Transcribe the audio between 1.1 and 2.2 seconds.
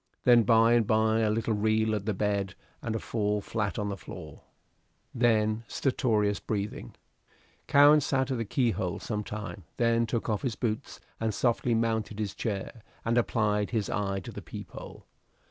a little reel at the